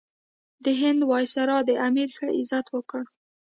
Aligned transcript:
د 0.65 0.65
هند 0.81 0.99
وایسرا 1.09 1.57
د 1.65 1.71
امیر 1.87 2.09
ښه 2.17 2.27
عزت 2.37 2.65
وکړ. 2.71 3.01